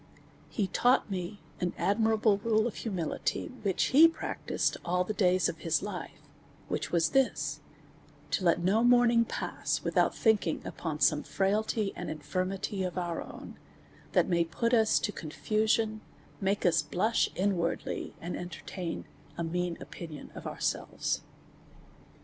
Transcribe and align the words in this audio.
He 0.49 0.65
taught 0.65 1.11
me 1.11 1.41
an 1.59 1.73
admirable 1.77 2.39
rule 2.39 2.65
of 2.65 2.73
humility, 2.77 3.51
which 3.61 3.89
he 3.93 4.07
practised 4.07 4.75
all 4.83 5.03
the 5.03 5.13
days 5.13 5.47
of 5.47 5.59
his 5.59 5.83
life; 5.83 6.23
which 6.69 6.91
was 6.91 7.09
this: 7.11 7.59
to 8.31 8.43
let 8.43 8.63
no 8.63 8.83
morning 8.83 9.25
pass 9.25 9.83
without 9.83 10.15
thinking 10.15 10.59
upon 10.65 11.01
some 11.01 11.21
frailty 11.21 11.93
and 11.95 12.09
infirmity 12.09 12.81
of 12.81 12.97
our 12.97 13.21
own, 13.21 13.59
that 14.13 14.27
may 14.27 14.43
put 14.43 14.73
us 14.73 14.97
to 14.97 15.11
confusion, 15.11 16.01
make 16.39 16.65
us 16.65 16.81
blush 16.81 17.29
inwardly, 17.35 18.15
and 18.19 18.35
entertain 18.35 19.05
a 19.37 19.43
mean 19.43 19.77
opinion 19.79 20.31
of 20.33 20.47
ourselves. 20.47 21.21